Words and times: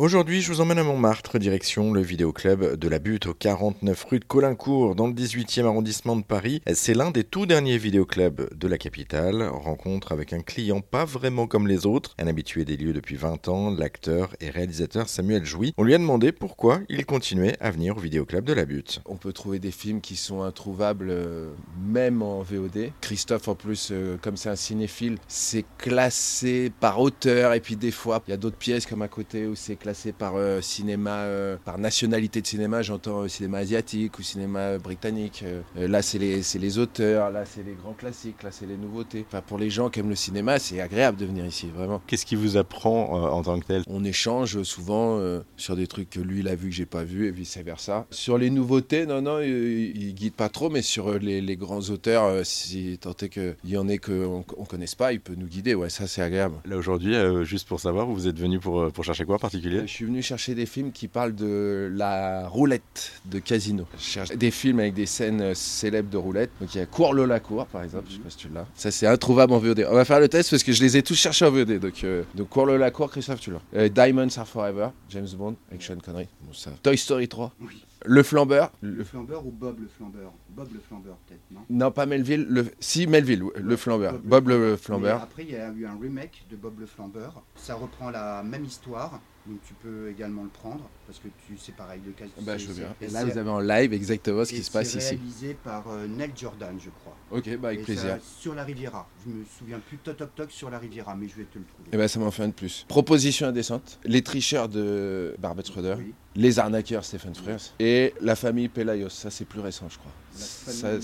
Aujourd'hui, 0.00 0.40
je 0.40 0.50
vous 0.50 0.62
emmène 0.62 0.78
à 0.78 0.82
Montmartre, 0.82 1.38
direction 1.38 1.92
le 1.92 2.00
vidéoclub 2.00 2.74
de 2.74 2.88
la 2.88 2.98
Butte 2.98 3.26
au 3.26 3.34
49 3.34 4.02
rue 4.04 4.18
de 4.18 4.24
Colincourt, 4.24 4.94
dans 4.94 5.06
le 5.06 5.12
18e 5.12 5.66
arrondissement 5.66 6.16
de 6.16 6.22
Paris. 6.22 6.62
C'est 6.72 6.94
l'un 6.94 7.10
des 7.10 7.22
tout 7.22 7.44
derniers 7.44 7.76
vidéoclubs 7.76 8.48
de 8.54 8.66
la 8.66 8.78
capitale. 8.78 9.42
Rencontre 9.42 10.12
avec 10.12 10.32
un 10.32 10.40
client 10.40 10.80
pas 10.80 11.04
vraiment 11.04 11.46
comme 11.46 11.68
les 11.68 11.84
autres, 11.84 12.14
un 12.18 12.28
habitué 12.28 12.64
des 12.64 12.78
lieux 12.78 12.94
depuis 12.94 13.16
20 13.16 13.48
ans, 13.48 13.70
l'acteur 13.70 14.34
et 14.40 14.48
réalisateur 14.48 15.06
Samuel 15.06 15.44
Jouy. 15.44 15.74
On 15.76 15.82
lui 15.82 15.94
a 15.94 15.98
demandé 15.98 16.32
pourquoi 16.32 16.80
il 16.88 17.04
continuait 17.04 17.58
à 17.60 17.70
venir 17.70 17.98
au 17.98 18.00
vidéoclub 18.00 18.46
de 18.46 18.54
la 18.54 18.64
Butte. 18.64 19.02
On 19.04 19.16
peut 19.16 19.34
trouver 19.34 19.58
des 19.58 19.70
films 19.70 20.00
qui 20.00 20.16
sont 20.16 20.40
introuvables 20.40 21.10
euh, 21.10 21.50
même 21.78 22.22
en 22.22 22.40
VOD. 22.40 22.92
Christophe, 23.02 23.48
en 23.48 23.54
plus, 23.54 23.90
euh, 23.92 24.16
comme 24.22 24.38
c'est 24.38 24.48
un 24.48 24.56
cinéphile, 24.56 25.18
c'est 25.28 25.66
classé 25.76 26.72
par 26.80 27.00
auteur 27.00 27.52
et 27.52 27.60
puis 27.60 27.76
des 27.76 27.90
fois, 27.90 28.22
il 28.26 28.30
y 28.30 28.34
a 28.34 28.38
d'autres 28.38 28.56
pièces 28.56 28.86
comme 28.86 29.02
à 29.02 29.08
côté 29.08 29.46
où 29.46 29.54
c'est 29.54 29.76
classé 29.76 29.89
par 30.16 30.36
euh, 30.36 30.60
cinéma, 30.60 31.20
euh, 31.20 31.56
par 31.64 31.78
nationalité 31.78 32.40
de 32.40 32.46
cinéma, 32.46 32.82
j'entends 32.82 33.22
euh, 33.22 33.28
cinéma 33.28 33.58
asiatique 33.58 34.18
ou 34.18 34.22
cinéma 34.22 34.78
britannique. 34.78 35.44
là, 35.76 36.02
c'est 36.02 36.18
les, 36.18 36.40
les, 36.54 36.78
auteurs, 36.78 37.30
là, 37.30 37.44
c'est 37.44 37.62
les 37.62 37.74
grands 37.74 37.92
classiques, 37.92 38.42
là, 38.42 38.50
c'est 38.50 38.66
les 38.66 38.76
nouveautés. 38.76 39.24
Enfin, 39.28 39.42
pour 39.42 39.58
les 39.58 39.70
gens 39.70 39.90
qui 39.90 40.00
aiment 40.00 40.08
le 40.08 40.14
cinéma, 40.14 40.58
c'est 40.58 40.80
agréable 40.80 41.18
de 41.18 41.26
venir 41.26 41.44
ici, 41.44 41.68
vraiment. 41.74 42.02
Qu'est-ce 42.06 42.26
qui 42.26 42.36
vous 42.36 42.56
apprend 42.56 43.12
en 43.30 43.42
tant 43.42 43.58
que 43.60 43.66
tel? 43.66 43.82
On 43.86 44.04
échange 44.04 44.62
souvent 44.62 45.20
sur 45.56 45.76
des 45.76 45.86
trucs 45.86 46.10
que 46.10 46.20
lui, 46.20 46.40
il 46.40 46.48
a 46.48 46.54
vu 46.54 46.68
que 46.68 46.74
j'ai 46.74 46.86
pas 46.86 47.04
vu 47.04 47.26
et 47.26 47.30
vice-versa. 47.30 48.06
Sur 48.10 48.38
les 48.38 48.50
nouveautés, 48.50 49.06
non, 49.06 49.22
non, 49.22 49.40
il, 49.40 49.96
il 49.96 50.14
guide 50.14 50.34
pas 50.34 50.48
trop, 50.48 50.70
mais 50.70 50.82
sur 50.82 51.18
les, 51.18 51.40
les 51.40 51.56
grands 51.56 51.80
auteurs, 51.90 52.44
si 52.44 52.98
tant 53.00 53.14
est 53.20 53.28
qu'il 53.28 53.56
y 53.64 53.76
en 53.76 53.88
ait 53.88 53.98
qu'on 53.98 54.44
ne 54.58 54.66
connaisse 54.66 54.94
pas, 54.94 55.12
il 55.12 55.20
peut 55.20 55.34
nous 55.36 55.46
guider. 55.46 55.74
Ouais, 55.74 55.90
ça, 55.90 56.06
c'est 56.06 56.22
agréable. 56.22 56.56
Là, 56.64 56.76
aujourd'hui, 56.76 57.14
juste 57.42 57.68
pour 57.68 57.80
savoir, 57.80 58.06
vous 58.06 58.28
êtes 58.28 58.38
venu 58.38 58.58
pour, 58.58 58.90
pour 58.92 59.04
chercher 59.04 59.24
quoi 59.24 59.36
en 59.36 59.38
particulier? 59.38 59.79
Je 59.86 59.92
suis 59.92 60.04
venu 60.04 60.22
chercher 60.22 60.54
des 60.54 60.66
films 60.66 60.92
qui 60.92 61.08
parlent 61.08 61.34
de 61.34 61.90
la 61.94 62.48
roulette 62.48 63.20
de 63.26 63.38
casino. 63.38 63.86
Je 63.98 64.02
cherche 64.02 64.30
des 64.30 64.50
films 64.50 64.80
avec 64.80 64.94
des 64.94 65.06
scènes 65.06 65.54
célèbres 65.54 66.10
de 66.10 66.16
roulette. 66.16 66.50
Donc 66.60 66.74
il 66.74 66.78
y 66.78 66.80
a 66.80 66.86
Cours 66.86 67.14
la 67.14 67.40
cour 67.40 67.66
par 67.66 67.82
exemple, 67.82 68.06
je 68.08 68.14
sais 68.14 68.20
pas 68.20 68.30
si 68.30 68.36
tu 68.36 68.48
l'as. 68.48 68.66
Ça 68.74 68.90
c'est 68.90 69.06
introuvable 69.06 69.52
en 69.52 69.58
VOD. 69.58 69.86
On 69.90 69.94
va 69.94 70.04
faire 70.04 70.20
le 70.20 70.28
test 70.28 70.50
parce 70.50 70.62
que 70.62 70.72
je 70.72 70.82
les 70.82 70.96
ai 70.96 71.02
tous 71.02 71.14
cherchés 71.14 71.44
en 71.44 71.50
VOD. 71.50 71.78
Donc, 71.78 72.04
euh, 72.04 72.22
donc 72.34 72.48
cour, 72.48 73.10
Christophe, 73.10 73.40
tu 73.40 73.50
l'as. 73.50 73.60
Euh, 73.74 73.88
Diamonds 73.88 74.28
Are 74.36 74.46
Forever, 74.46 74.88
James 75.08 75.28
Bond, 75.36 75.56
avec 75.70 75.82
Sean 75.82 75.98
Connery. 76.04 76.28
Bon, 76.42 76.52
ça. 76.52 76.70
Toy 76.82 76.96
Story 76.96 77.28
3. 77.28 77.54
Oui. 77.60 77.84
Le 78.06 78.22
flambeur. 78.22 78.72
Le 78.80 79.04
flambeur 79.04 79.46
ou 79.46 79.50
Bob 79.50 79.78
le 79.80 79.88
flambeur? 79.88 80.32
Bob 80.54 80.68
le 80.72 80.80
flambeur 80.80 81.16
peut-être, 81.26 81.42
non? 81.50 81.60
Non, 81.70 81.90
pas 81.90 82.06
Melville. 82.06 82.46
Le... 82.48 82.66
Si, 82.80 83.06
Melville, 83.06 83.44
le 83.54 83.76
flambeur. 83.76 84.18
Bob, 84.18 84.48
le 84.48 84.76
flambeur. 84.76 85.22
après, 85.22 85.44
il 85.44 85.50
y 85.50 85.56
a 85.56 85.70
eu 85.70 85.86
un 85.86 85.98
remake 85.98 86.44
de 86.50 86.56
Bob 86.56 86.78
le 86.80 86.86
flambeur. 86.86 87.42
Ça 87.54 87.74
reprend 87.74 88.10
la 88.10 88.42
même 88.42 88.64
histoire. 88.64 89.20
Donc 89.46 89.58
tu 89.66 89.72
peux 89.74 90.10
également 90.10 90.42
le 90.42 90.50
prendre 90.50 90.88
parce 91.06 91.18
que 91.18 91.28
tu 91.46 91.56
c'est 91.56 91.74
pareil 91.74 92.00
le 92.04 92.12
cas. 92.12 92.26
Bah, 92.42 92.58
je 92.58 92.66
veux 92.66 92.74
bien. 92.74 92.94
Et 93.00 93.08
là 93.08 93.24
vous 93.24 93.38
avez 93.38 93.48
en 93.48 93.58
live 93.58 93.94
exactement 93.94 94.44
ce 94.44 94.52
qui 94.52 94.62
se 94.62 94.70
passe 94.70 94.94
ici. 94.94 95.00
C'est 95.00 95.14
réalisé 95.14 95.56
par 95.64 95.88
euh, 95.88 96.06
Nell 96.06 96.32
Jordan, 96.36 96.76
je 96.78 96.90
crois. 96.90 97.16
Ok, 97.30 97.56
bah 97.56 97.68
avec 97.68 97.84
plaisir. 97.84 98.18
sur 98.22 98.54
la 98.54 98.64
Riviera. 98.64 99.08
Je 99.24 99.32
me 99.32 99.44
souviens 99.58 99.80
plus 99.80 99.96
toc 99.96 100.18
toc 100.18 100.34
toc 100.34 100.50
sur 100.50 100.68
la 100.68 100.78
Riviera, 100.78 101.16
mais 101.16 101.26
je 101.26 101.36
vais 101.36 101.44
te 101.44 101.58
le 101.58 101.64
trouver. 101.64 101.88
Et 101.88 101.94
eh 101.94 101.96
bah 101.96 102.06
ça 102.06 102.20
m'en 102.20 102.30
fait 102.30 102.42
un 102.42 102.48
de 102.48 102.52
plus. 102.52 102.84
Proposition 102.86 103.46
indécente. 103.46 103.98
Les 104.04 104.22
tricheurs 104.22 104.68
de 104.68 105.34
Barbet 105.38 105.64
Schroeder. 105.64 105.96
Les 106.36 106.58
arnaqueurs 106.58 107.04
Stephen 107.04 107.34
Frears. 107.34 107.74
Et 107.78 108.12
la 108.20 108.36
famille 108.36 108.68
Pelayos. 108.68 109.08
Ça 109.08 109.30
c'est 109.30 109.46
plus 109.46 109.60
récent 109.60 109.86
je 109.88 109.98
crois. 109.98 110.12
Ça, 110.40 111.00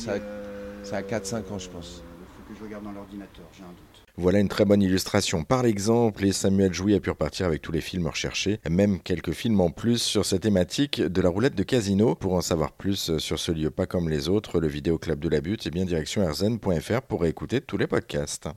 ça, 0.82 0.96
a 0.96 1.02
4-5 1.02 1.52
ans 1.52 1.58
je 1.58 1.68
pense. 1.68 2.02
Il 2.02 2.26
faut 2.26 2.52
que 2.52 2.58
je 2.58 2.64
regarde 2.64 2.84
dans 2.84 2.92
l'ordinateur, 2.92 3.46
j'ai 3.52 3.62
un 3.62 3.68
doute. 3.68 3.96
Voilà 4.18 4.40
une 4.40 4.48
très 4.48 4.64
bonne 4.64 4.80
illustration 4.80 5.44
par 5.44 5.62
l'exemple 5.62 6.24
et 6.24 6.32
Samuel 6.32 6.72
Jouy 6.72 6.94
a 6.94 7.00
pu 7.00 7.10
repartir 7.10 7.44
avec 7.44 7.60
tous 7.60 7.72
les 7.72 7.82
films 7.82 8.06
recherchés, 8.06 8.60
même 8.68 8.98
quelques 9.00 9.32
films 9.32 9.60
en 9.60 9.70
plus 9.70 9.98
sur 9.98 10.24
cette 10.24 10.40
thématique 10.40 11.02
de 11.02 11.20
la 11.20 11.28
roulette 11.28 11.54
de 11.54 11.62
casino. 11.62 12.14
Pour 12.14 12.32
en 12.32 12.40
savoir 12.40 12.72
plus 12.72 13.18
sur 13.18 13.38
ce 13.38 13.52
lieu 13.52 13.70
pas 13.70 13.84
comme 13.84 14.08
les 14.08 14.30
autres, 14.30 14.58
le 14.58 14.68
vidéo 14.68 14.96
club 14.96 15.18
de 15.18 15.28
la 15.28 15.42
butte, 15.42 15.66
et 15.66 15.70
bien 15.70 15.84
direction 15.84 16.26
rzn.fr 16.26 17.02
pour 17.02 17.26
écouter 17.26 17.60
tous 17.60 17.76
les 17.76 17.86
podcasts. 17.86 18.48